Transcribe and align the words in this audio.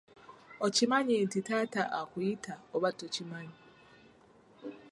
Okimanyi 0.65 1.15
nti 1.25 1.39
taata 1.47 1.81
akuyita 1.99 2.53
oba 2.75 2.89
tokimanyi? 2.99 3.57